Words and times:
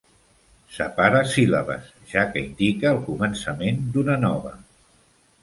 Separa 0.77 1.19
síl·labes, 1.33 1.91
ja 2.13 2.23
que 2.33 2.43
indica 2.47 2.91
el 2.93 3.03
començament 3.11 3.87
d"una 3.93 4.19
nova. 4.27 4.57